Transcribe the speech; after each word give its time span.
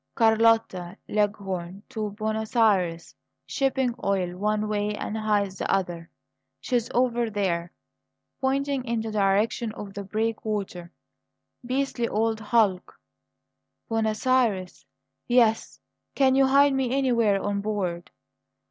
"Carlotta 0.15 0.97
Leghorn 1.07 1.83
to 1.89 2.09
Buenos 2.09 2.55
Ayres; 2.55 3.13
shipping 3.45 3.93
oil 4.03 4.35
one 4.35 4.67
way 4.67 4.95
and 4.95 5.15
hides 5.15 5.59
the 5.59 5.71
other. 5.71 6.09
She's 6.59 6.89
over 6.95 7.29
there" 7.29 7.71
pointing 8.39 8.83
in 8.83 9.01
the 9.01 9.11
direction 9.11 9.71
of 9.73 9.93
the 9.93 10.03
breakwater 10.03 10.91
"beastly 11.63 12.07
old 12.07 12.39
hulk!" 12.39 12.99
"Buenos 13.89 14.25
Ayres 14.25 14.87
yes! 15.27 15.79
Can 16.15 16.33
you 16.33 16.47
hide 16.47 16.73
me 16.73 16.97
anywhere 16.97 17.39
on 17.39 17.61
board?" 17.61 18.09